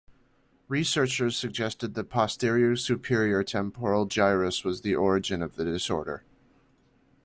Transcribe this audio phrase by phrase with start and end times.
[0.67, 6.23] Researchers suggested the posterior superior temporal gyrus was the origin of the disorder.